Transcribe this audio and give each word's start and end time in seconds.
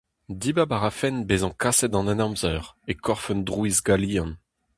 Dibab 0.39 0.71
a 0.75 0.77
rafen 0.79 1.15
bezañ 1.27 1.53
kaset 1.61 1.89
d'an 1.91 2.09
Henamzer, 2.11 2.63
e 2.91 2.93
korf 3.03 3.25
un 3.31 3.41
drouiz 3.47 3.77
galian! 3.87 4.31